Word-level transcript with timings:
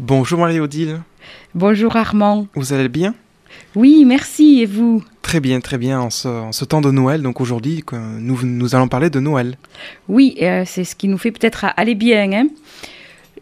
Bonjour 0.00 0.40
Marie-Odile. 0.40 1.02
Bonjour 1.54 1.94
Armand. 1.94 2.48
Vous 2.56 2.72
allez 2.72 2.88
bien? 2.88 3.14
Oui, 3.76 4.04
merci. 4.04 4.60
Et 4.60 4.66
vous? 4.66 5.04
Très 5.22 5.38
bien, 5.38 5.60
très 5.60 5.78
bien. 5.78 6.00
En 6.00 6.10
ce, 6.10 6.64
temps 6.64 6.80
de 6.80 6.90
Noël, 6.90 7.22
donc 7.22 7.40
aujourd'hui, 7.40 7.84
nous, 7.92 8.40
nous 8.42 8.74
allons 8.74 8.88
parler 8.88 9.08
de 9.08 9.20
Noël. 9.20 9.56
Oui, 10.08 10.36
euh, 10.42 10.64
c'est 10.66 10.82
ce 10.82 10.96
qui 10.96 11.06
nous 11.06 11.16
fait 11.16 11.30
peut-être 11.30 11.66
aller 11.76 11.94
bien. 11.94 12.32
Hein. 12.32 12.48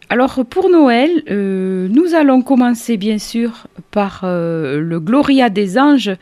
Alors 0.09 0.45
pour 0.47 0.69
Noël, 0.69 1.23
euh, 1.31 1.87
nous 1.89 2.13
allons 2.13 2.43
commencer 2.43 2.97
bien 2.97 3.17
sûr 3.17 3.65
par 3.89 4.21
euh, 4.23 4.79
le 4.79 4.99
Gloria 4.99 5.49
des 5.49 5.79
anges 5.79 6.15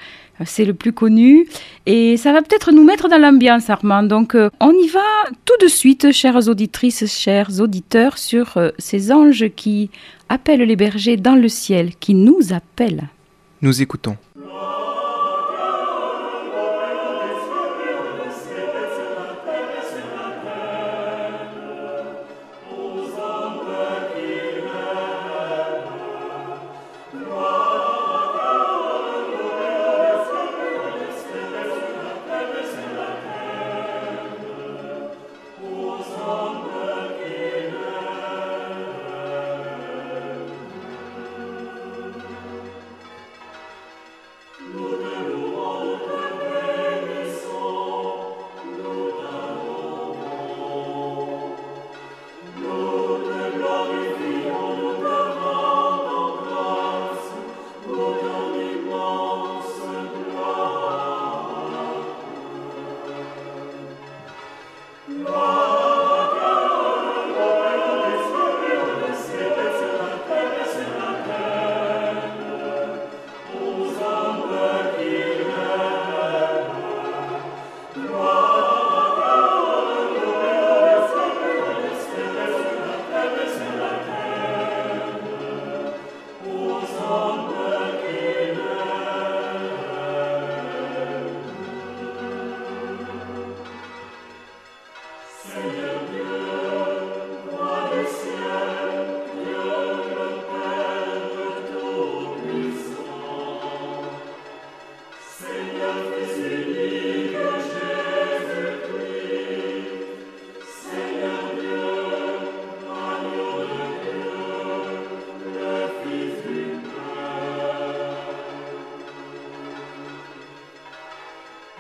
c'est 0.44 0.66
le 0.66 0.74
plus 0.74 0.92
connu. 0.92 1.48
Et 1.86 2.18
ça 2.18 2.34
va 2.34 2.42
peut-être 2.42 2.72
nous 2.72 2.84
mettre 2.84 3.08
dans 3.08 3.20
l'ambiance, 3.20 3.70
Armand. 3.70 4.02
Donc, 4.02 4.36
on 4.60 4.72
y 4.72 4.88
va 4.88 5.00
tout 5.46 5.54
de 5.62 5.68
suite, 5.68 6.12
chères 6.12 6.48
auditrices, 6.48 7.06
chers 7.06 7.60
auditeurs, 7.60 8.18
sur 8.18 8.58
ces 8.80 9.12
anges 9.12 9.46
qui 9.56 9.92
appellent 10.32 10.62
les 10.62 10.78
bergers 10.78 11.18
dans 11.18 11.36
le 11.36 11.50
ciel, 11.50 11.96
qui 11.98 12.14
nous 12.14 12.54
appellent. 12.54 13.10
Nous 13.62 13.82
écoutons. 13.82 14.16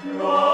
Lord. 0.03 0.50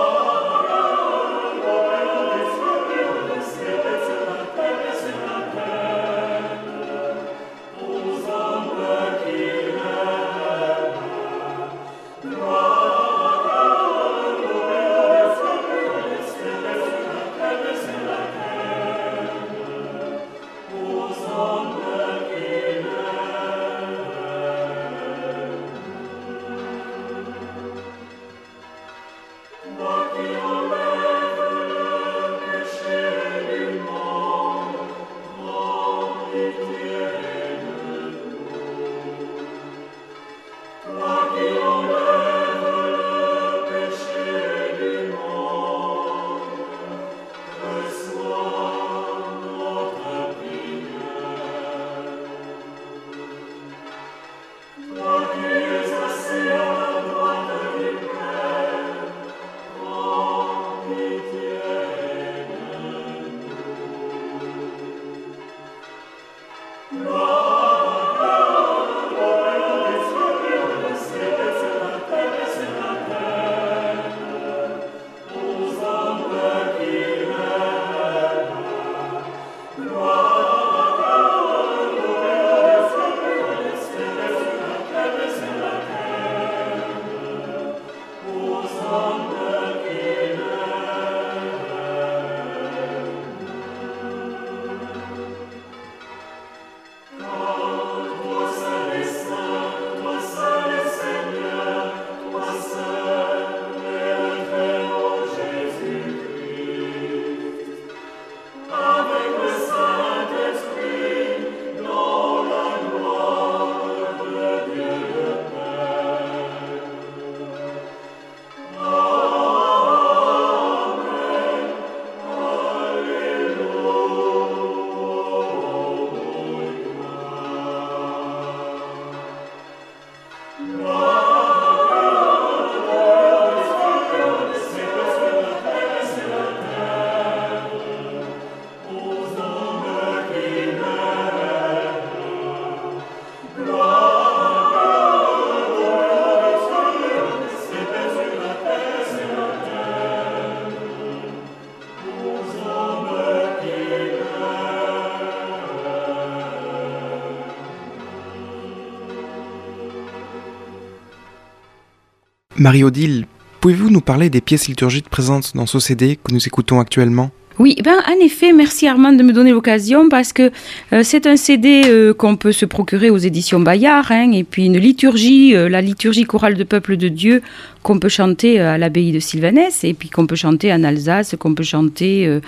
Marie-Odile, 162.59 163.27
pouvez-vous 163.61 163.91
nous 163.91 164.01
parler 164.01 164.31
des 164.31 164.41
pièces 164.41 164.67
liturgiques 164.67 165.09
présentes 165.09 165.51
dans 165.53 165.67
ce 165.67 165.79
CD 165.79 166.15
que 166.15 166.33
nous 166.33 166.47
écoutons 166.47 166.79
actuellement? 166.79 167.29
Oui, 167.59 167.75
ben 167.83 167.97
en 168.07 168.23
effet, 168.23 168.51
merci 168.51 168.87
Armand 168.87 169.13
de 169.13 169.21
me 169.21 169.31
donner 169.31 169.51
l'occasion 169.51 170.09
parce 170.09 170.33
que 170.33 170.51
euh, 170.93 171.01
c'est 171.03 171.27
un 171.27 171.37
CD 171.37 171.83
euh, 171.85 172.13
qu'on 172.15 172.35
peut 172.35 172.51
se 172.51 172.65
procurer 172.65 173.11
aux 173.11 173.17
éditions 173.17 173.59
Bayard, 173.59 174.11
hein, 174.11 174.31
et 174.31 174.43
puis 174.43 174.65
une 174.65 174.77
liturgie, 174.77 175.55
euh, 175.55 175.69
la 175.69 175.81
liturgie 175.81 176.25
chorale 176.25 176.55
de 176.55 176.63
peuple 176.63 176.97
de 176.97 177.07
Dieu 177.07 177.43
qu'on 177.83 177.99
peut 177.99 178.09
chanter 178.09 178.59
à 178.59 178.79
l'abbaye 178.79 179.11
de 179.11 179.19
Sylvanès 179.19 179.83
et 179.83 179.93
puis 179.93 180.09
qu'on 180.09 180.25
peut 180.25 180.35
chanter 180.35 180.73
en 180.73 180.83
Alsace, 180.83 181.35
qu'on 181.39 181.53
peut 181.53 181.63
chanter 181.63 182.39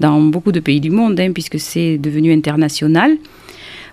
dans 0.00 0.20
beaucoup 0.20 0.50
de 0.50 0.60
pays 0.60 0.80
du 0.80 0.90
monde, 0.90 1.20
hein, 1.20 1.30
puisque 1.32 1.60
c'est 1.60 1.98
devenu 1.98 2.32
international. 2.32 3.16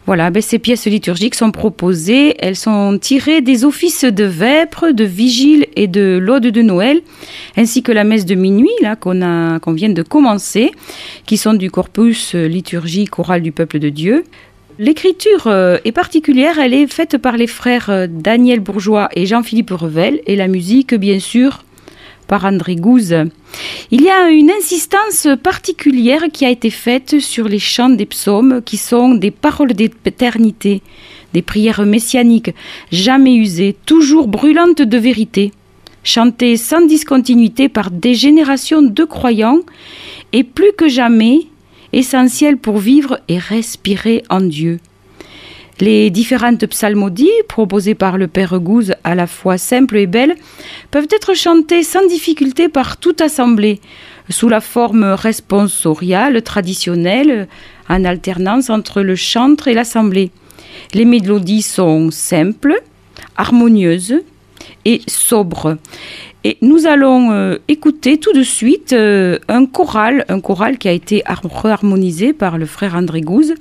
Voilà, 0.05 0.29
ben 0.29 0.41
ces 0.41 0.59
pièces 0.59 0.85
liturgiques 0.85 1.33
sont 1.33 1.51
proposées. 1.51 2.35
Elles 2.39 2.55
sont 2.55 2.99
tirées 3.01 3.41
des 3.41 3.65
offices 3.65 4.05
de 4.05 4.23
vêpres, 4.23 4.91
de 4.91 5.03
vigile 5.03 5.65
et 5.75 5.87
de 5.87 6.19
l'ode 6.21 6.45
de 6.47 6.61
Noël, 6.61 7.01
ainsi 7.57 7.81
que 7.81 7.91
la 7.91 8.03
messe 8.03 8.25
de 8.25 8.35
minuit 8.35 8.69
là 8.81 8.95
qu'on 8.95 9.73
vient 9.73 9.89
de 9.89 10.03
commencer, 10.03 10.71
qui 11.25 11.37
sont 11.37 11.55
du 11.55 11.71
corpus 11.71 12.35
liturgique 12.35 13.09
chorale 13.09 13.41
du 13.41 13.51
peuple 13.51 13.79
de 13.79 13.89
Dieu. 13.89 14.23
L'écriture 14.77 15.47
euh, 15.47 15.77
est 15.85 15.93
particulière, 15.93 16.59
elle 16.59 16.73
est 16.73 16.87
faite 16.87 17.17
par 17.17 17.37
les 17.37 17.47
frères 17.47 17.89
euh, 17.89 18.07
Daniel 18.09 18.59
Bourgeois 18.59 19.07
et 19.15 19.25
Jean-Philippe 19.25 19.71
Revel, 19.71 20.19
et 20.27 20.35
la 20.35 20.49
musique, 20.49 20.93
bien 20.93 21.19
sûr, 21.19 21.63
par 22.27 22.45
André 22.45 22.75
Gouze. 22.75 23.15
Il 23.91 24.01
y 24.01 24.09
a 24.09 24.29
une 24.29 24.51
insistance 24.51 25.27
particulière 25.41 26.25
qui 26.31 26.45
a 26.45 26.49
été 26.49 26.69
faite 26.69 27.19
sur 27.19 27.47
les 27.47 27.59
chants 27.59 27.89
des 27.89 28.05
psaumes 28.05 28.61
qui 28.63 28.77
sont 28.77 29.13
des 29.13 29.31
paroles 29.31 29.73
d'éternité, 29.73 30.81
des 31.33 31.41
prières 31.41 31.85
messianiques, 31.85 32.53
jamais 32.91 33.35
usées, 33.35 33.75
toujours 33.85 34.27
brûlantes 34.27 34.81
de 34.81 34.97
vérité, 34.97 35.51
chantées 36.03 36.57
sans 36.57 36.85
discontinuité 36.85 37.69
par 37.69 37.91
des 37.91 38.13
générations 38.13 38.81
de 38.81 39.03
croyants 39.03 39.61
et 40.33 40.43
plus 40.43 40.73
que 40.77 40.87
jamais 40.87 41.47
essentielles 41.93 42.57
pour 42.57 42.77
vivre 42.77 43.19
et 43.27 43.37
respirer 43.37 44.23
en 44.29 44.41
Dieu. 44.41 44.79
Les 45.81 46.09
différentes 46.09 46.65
psalmodies 46.67 47.29
proposées 47.49 47.95
par 47.95 48.17
le 48.17 48.27
Père 48.27 48.59
Gouze, 48.59 48.93
à 49.03 49.13
la 49.13 49.27
fois 49.27 49.57
simples 49.57 49.97
et 49.97 50.07
belles, 50.07 50.35
peuvent 50.89 51.07
être 51.11 51.33
chantées 51.33 51.83
sans 51.83 52.07
difficulté 52.07 52.69
par 52.69 52.95
toute 52.95 53.19
assemblée, 53.19 53.81
sous 54.29 54.47
la 54.47 54.61
forme 54.61 55.03
responsoriale 55.03 56.41
traditionnelle, 56.43 57.49
en 57.89 58.05
alternance 58.05 58.69
entre 58.69 59.01
le 59.01 59.17
chantre 59.17 59.67
et 59.67 59.73
l'assemblée. 59.73 60.31
Les 60.93 61.05
mélodies 61.05 61.61
sont 61.61 62.09
simples, 62.09 62.81
harmonieuses 63.35 64.21
et 64.85 65.01
sobres. 65.07 65.77
Et 66.47 66.59
nous 66.61 66.85
allons 66.85 67.31
euh, 67.31 67.57
écouter 67.67 68.19
tout 68.19 68.31
de 68.31 68.43
suite 68.43 68.93
euh, 68.93 69.39
un 69.47 69.65
choral, 69.65 70.25
un 70.29 70.39
choral 70.39 70.77
qui 70.77 70.87
a 70.87 70.91
été 70.91 71.23
harmonisé 71.25 72.33
par 72.33 72.59
le 72.59 72.67
frère 72.67 72.93
André 72.93 73.21
Gouze. 73.21 73.55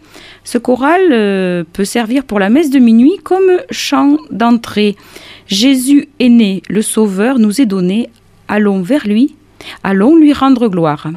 Ce 0.44 0.58
choral 0.58 1.00
euh, 1.10 1.64
peut 1.72 1.86
servir 1.86 2.24
pour 2.24 2.38
la 2.38 2.50
messe 2.50 2.68
de 2.68 2.78
minuit 2.78 3.16
comme 3.22 3.58
chant 3.70 4.18
d'entrée. 4.30 4.96
Jésus 5.46 6.10
est 6.20 6.28
né, 6.28 6.60
le 6.68 6.82
Sauveur 6.82 7.38
nous 7.38 7.58
est 7.62 7.64
donné, 7.64 8.10
allons 8.48 8.82
vers 8.82 9.06
lui, 9.06 9.34
allons 9.82 10.14
lui 10.14 10.34
rendre 10.34 10.68
gloire. 10.68 11.08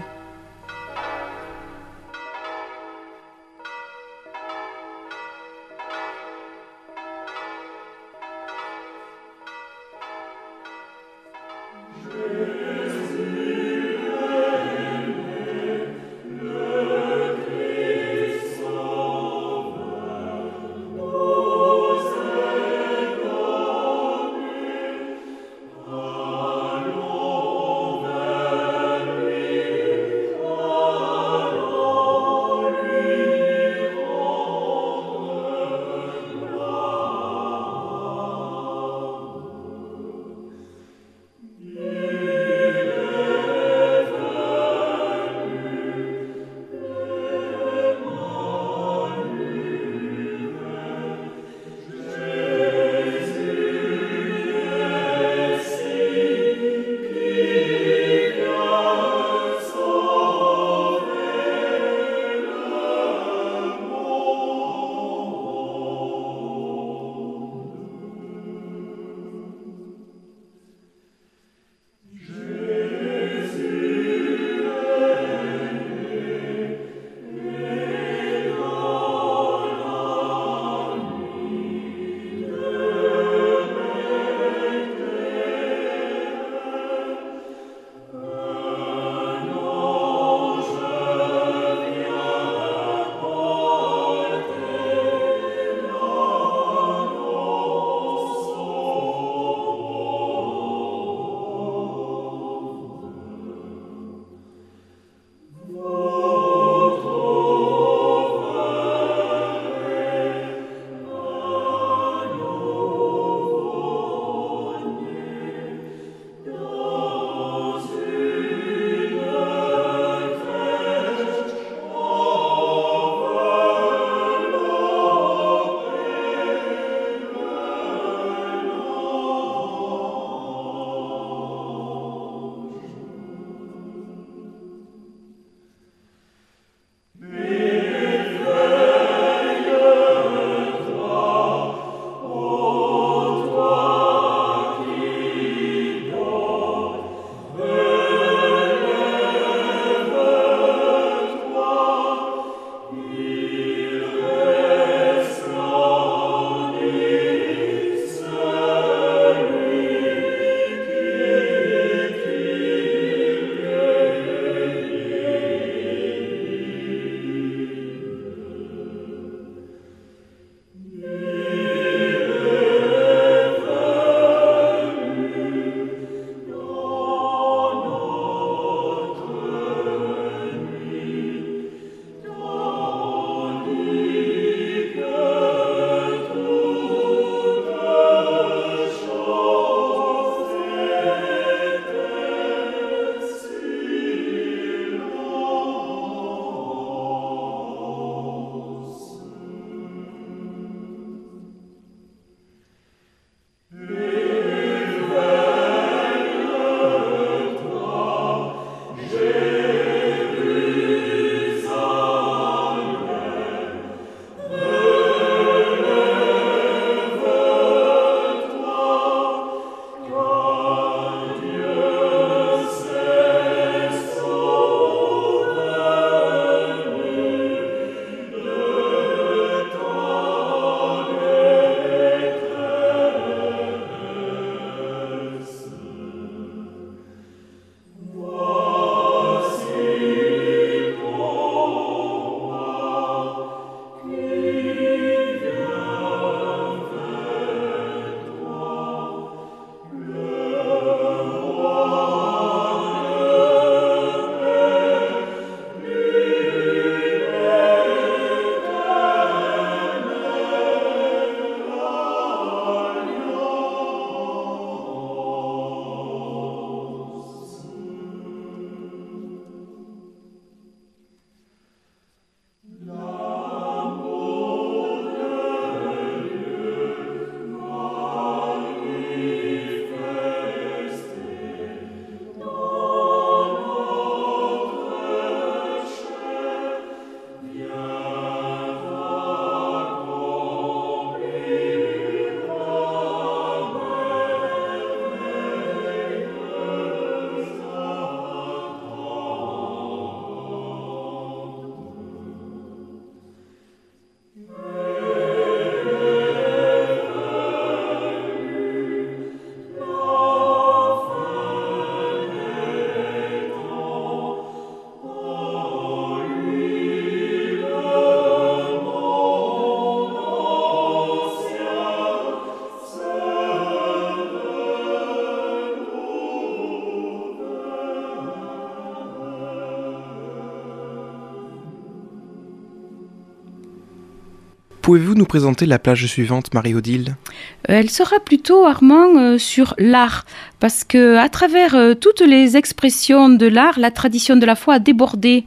Pouvez-vous 334.87 335.15
nous 335.15 335.25
présenter 335.25 335.65
la 335.65 335.79
plage 335.79 336.05
suivante, 336.05 336.53
Marie-Odile? 336.53 337.17
Elle 337.65 337.89
sera 337.89 338.21
plutôt, 338.21 338.63
Armand, 338.63 339.17
euh, 339.17 339.37
sur 339.37 339.73
l'art, 339.77 340.25
parce 340.61 340.85
que 340.85 341.17
à 341.17 341.27
travers 341.27 341.75
euh, 341.75 341.93
toutes 341.93 342.21
les 342.21 342.55
expressions 342.55 343.27
de 343.27 343.47
l'art, 343.47 343.77
la 343.79 343.91
tradition 343.91 344.37
de 344.37 344.45
la 344.45 344.55
foi 344.55 344.75
a 344.75 344.79
débordé 344.79 345.43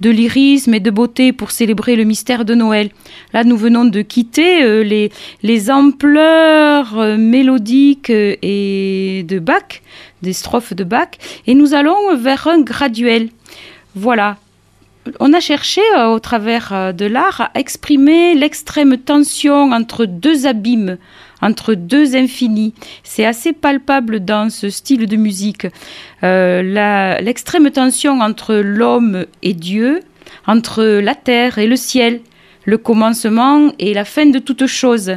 de 0.00 0.08
lyrisme 0.08 0.72
et 0.72 0.80
de 0.80 0.90
beauté 0.90 1.34
pour 1.34 1.50
célébrer 1.50 1.96
le 1.96 2.04
mystère 2.04 2.46
de 2.46 2.54
Noël. 2.54 2.88
Là, 3.34 3.44
nous 3.44 3.58
venons 3.58 3.84
de 3.84 4.00
quitter 4.00 4.62
euh, 4.62 4.82
les, 4.82 5.12
les 5.42 5.70
ampleurs 5.70 7.18
mélodiques 7.18 8.08
et 8.08 9.22
de 9.28 9.38
Bach, 9.38 9.82
des 10.22 10.32
strophes 10.32 10.72
de 10.72 10.84
Bach, 10.84 11.10
et 11.46 11.54
nous 11.54 11.74
allons 11.74 12.16
vers 12.16 12.46
un 12.46 12.62
graduel. 12.62 13.28
Voilà, 13.94 14.38
on 15.20 15.32
a 15.32 15.40
cherché 15.40 15.80
euh, 15.96 16.06
au 16.06 16.18
travers 16.18 16.72
euh, 16.72 16.92
de 16.92 17.06
l'art 17.06 17.40
à 17.40 17.58
exprimer 17.58 18.34
l'extrême 18.34 18.96
tension 18.98 19.72
entre 19.72 20.06
deux 20.06 20.46
abîmes, 20.46 20.98
entre 21.40 21.74
deux 21.74 22.16
infinis. 22.16 22.74
C'est 23.02 23.24
assez 23.24 23.52
palpable 23.52 24.24
dans 24.24 24.50
ce 24.50 24.70
style 24.70 25.06
de 25.06 25.16
musique. 25.16 25.66
Euh, 26.22 27.18
l'extrême 27.20 27.70
tension 27.70 28.20
entre 28.20 28.54
l'homme 28.56 29.26
et 29.42 29.54
Dieu, 29.54 30.00
entre 30.46 30.84
la 30.84 31.14
terre 31.14 31.58
et 31.58 31.66
le 31.66 31.76
ciel, 31.76 32.20
le 32.64 32.78
commencement 32.78 33.72
et 33.78 33.94
la 33.94 34.04
fin 34.04 34.26
de 34.26 34.38
toute 34.38 34.66
chose. 34.66 35.12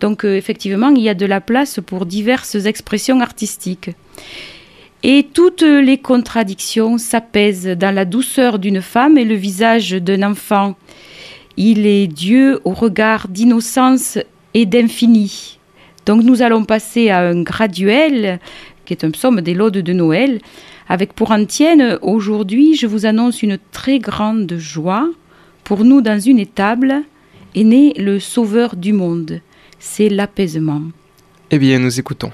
Donc 0.00 0.24
effectivement, 0.24 0.88
il 0.90 1.02
y 1.02 1.08
a 1.08 1.14
de 1.14 1.26
la 1.26 1.40
place 1.40 1.80
pour 1.84 2.04
diverses 2.04 2.56
expressions 2.66 3.20
artistiques 3.20 3.90
et 5.06 5.28
toutes 5.34 5.62
les 5.62 5.98
contradictions 5.98 6.96
s'apaisent 6.96 7.66
dans 7.66 7.94
la 7.94 8.06
douceur 8.06 8.58
d'une 8.58 8.80
femme 8.80 9.18
et 9.18 9.26
le 9.26 9.34
visage 9.34 9.90
d'un 9.90 10.22
enfant. 10.22 10.76
Il 11.58 11.86
est 11.86 12.06
Dieu 12.06 12.58
au 12.64 12.70
regard 12.70 13.28
d'innocence 13.28 14.18
et 14.54 14.64
d'infini. 14.64 15.58
Donc 16.06 16.22
nous 16.22 16.40
allons 16.40 16.64
passer 16.64 17.10
à 17.10 17.20
un 17.20 17.42
graduel, 17.42 18.40
qui 18.86 18.94
est 18.94 19.04
un 19.04 19.10
psaume 19.10 19.42
des 19.42 19.52
laudes 19.52 19.76
de 19.76 19.92
Noël, 19.92 20.40
avec 20.88 21.12
pour 21.12 21.32
antienne, 21.32 21.98
aujourd'hui, 22.00 22.74
je 22.74 22.86
vous 22.86 23.04
annonce 23.04 23.42
une 23.42 23.58
très 23.72 23.98
grande 23.98 24.56
joie. 24.56 25.10
Pour 25.64 25.84
nous, 25.84 26.00
dans 26.00 26.18
une 26.18 26.38
étable, 26.38 27.02
est 27.54 27.64
né 27.64 27.92
le 27.98 28.18
Sauveur 28.20 28.74
du 28.74 28.94
monde. 28.94 29.40
C'est 29.78 30.08
l'apaisement. 30.08 30.82
Eh 31.50 31.58
bien, 31.58 31.78
nous 31.78 32.00
écoutons. 32.00 32.32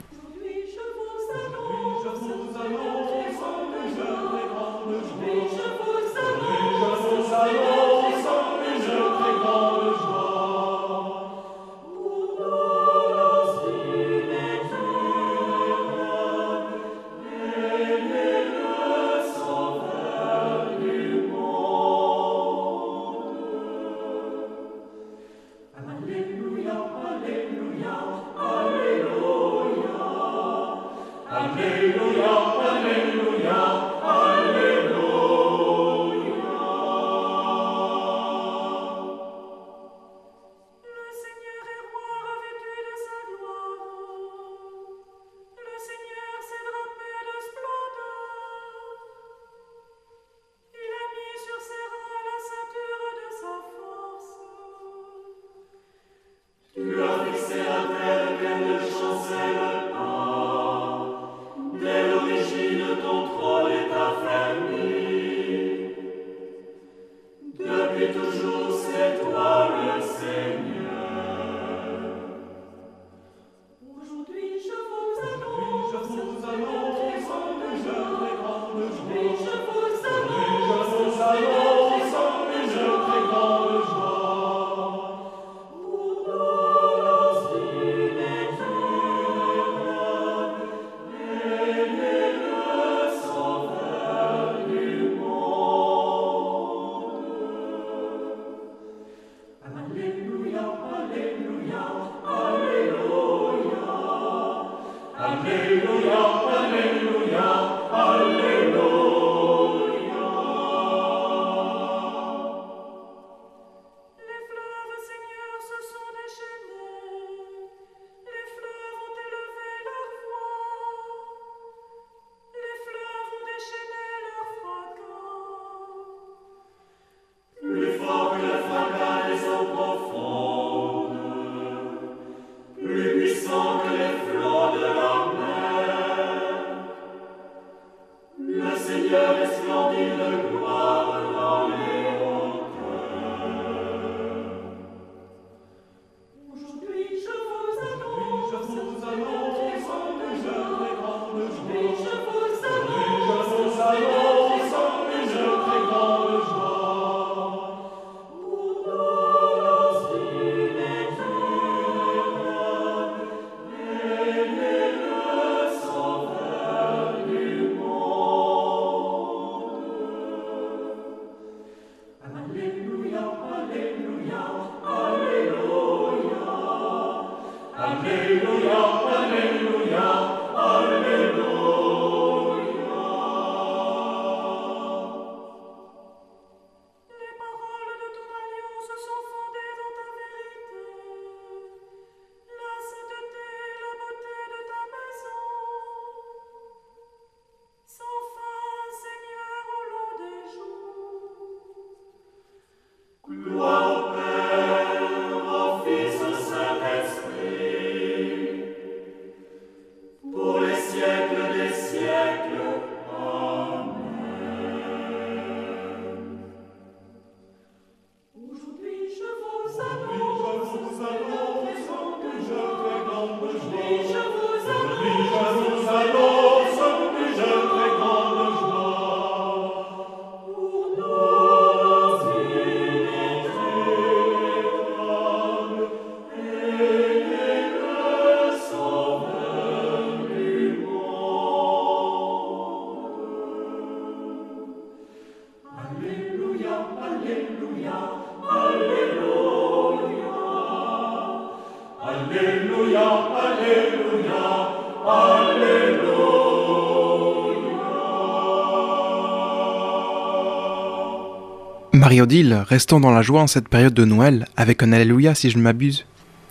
Marie-Odile, 261.93 262.65
restons 262.67 262.99
dans 262.99 263.11
la 263.11 263.23
joie 263.23 263.43
en 263.43 263.47
cette 263.47 263.69
période 263.69 263.95
de 263.95 264.05
Noël, 264.05 264.47
avec 264.57 264.83
un 264.83 264.93
Alléluia 264.93 265.35
si 265.35 265.51
je 265.51 265.59
ne 265.59 265.63
m'abuse. 265.63 266.07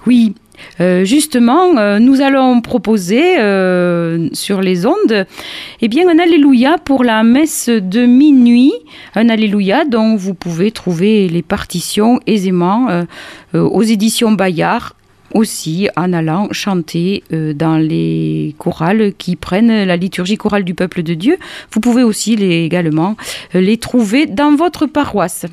Oui, 0.05 0.35
euh, 0.79 1.03
justement, 1.03 1.77
euh, 1.77 1.99
nous 1.99 2.21
allons 2.21 2.61
proposer 2.61 3.37
euh, 3.39 4.29
sur 4.33 4.61
les 4.61 4.85
ondes 4.85 5.25
eh 5.81 5.87
bien, 5.87 6.07
un 6.07 6.19
Alléluia 6.19 6.77
pour 6.77 7.03
la 7.03 7.23
messe 7.23 7.69
de 7.69 8.05
minuit, 8.05 8.73
un 9.15 9.29
Alléluia 9.29 9.85
dont 9.85 10.15
vous 10.15 10.33
pouvez 10.33 10.71
trouver 10.71 11.27
les 11.27 11.41
partitions 11.41 12.19
aisément 12.27 12.87
aux 13.53 13.83
éditions 13.83 14.31
Bayard 14.31 14.95
aussi 15.33 15.89
en 15.95 16.11
allant 16.13 16.47
chanter 16.51 17.23
dans 17.31 17.77
les 17.77 18.55
chorales 18.57 19.13
qui 19.17 19.35
prennent 19.35 19.85
la 19.85 19.95
liturgie 19.95 20.37
chorale 20.37 20.63
du 20.63 20.73
peuple 20.73 21.03
de 21.03 21.13
Dieu. 21.13 21.37
Vous 21.71 21.79
pouvez 21.79 22.03
aussi 22.03 22.33
également 22.33 23.15
les 23.53 23.77
trouver 23.77 24.25
dans 24.25 24.55
votre 24.55 24.85
paroisse. 24.85 25.45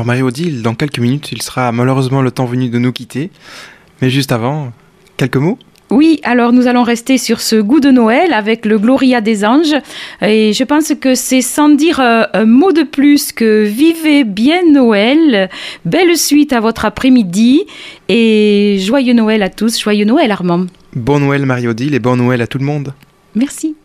Alors 0.00 0.06
Marie-Odile, 0.06 0.62
dans 0.62 0.74
quelques 0.74 0.98
minutes, 0.98 1.30
il 1.30 1.42
sera 1.42 1.72
malheureusement 1.72 2.22
le 2.22 2.30
temps 2.30 2.46
venu 2.46 2.70
de 2.70 2.78
nous 2.78 2.90
quitter. 2.90 3.30
Mais 4.00 4.08
juste 4.08 4.32
avant, 4.32 4.72
quelques 5.18 5.36
mots? 5.36 5.58
Oui, 5.90 6.20
alors 6.22 6.54
nous 6.54 6.68
allons 6.68 6.84
rester 6.84 7.18
sur 7.18 7.42
ce 7.42 7.56
goût 7.56 7.80
de 7.80 7.90
Noël 7.90 8.32
avec 8.32 8.64
le 8.64 8.78
Gloria 8.78 9.20
des 9.20 9.44
anges. 9.44 9.74
Et 10.22 10.54
je 10.54 10.64
pense 10.64 10.94
que 10.98 11.14
c'est 11.14 11.42
sans 11.42 11.68
dire 11.68 12.00
euh, 12.00 12.22
un 12.32 12.46
mot 12.46 12.72
de 12.72 12.82
plus 12.82 13.30
que 13.30 13.62
vivez 13.64 14.24
bien 14.24 14.62
Noël. 14.72 15.50
Belle 15.84 16.16
suite 16.16 16.54
à 16.54 16.60
votre 16.60 16.86
après-midi 16.86 17.66
et 18.08 18.78
joyeux 18.80 19.12
Noël 19.12 19.42
à 19.42 19.50
tous. 19.50 19.78
Joyeux 19.78 20.06
Noël 20.06 20.30
Armand. 20.30 20.64
Bon 20.96 21.20
Noël 21.20 21.44
Marie-Odile 21.44 21.94
et 21.94 21.98
bon 21.98 22.16
Noël 22.16 22.40
à 22.40 22.46
tout 22.46 22.56
le 22.56 22.64
monde. 22.64 22.94
Merci. 23.34 23.76